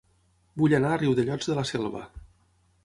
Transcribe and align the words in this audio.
Vull 0.61 0.73
anar 0.77 0.93
a 0.95 1.01
Riudellots 1.03 1.51
de 1.53 1.59
la 1.61 1.67
Selva 1.75 2.03